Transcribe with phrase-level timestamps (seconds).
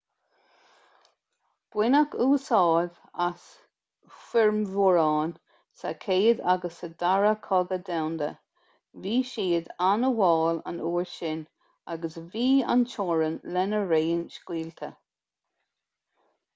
[1.73, 3.43] baineadh úsáid as
[4.29, 5.33] formhuireáin
[5.81, 8.31] sa chéad agus sa dara cogadh domhanda
[9.05, 11.47] bhí siad an-mhall an uair sin
[11.97, 14.91] agus bhí an-teorainn lena raon scaoilte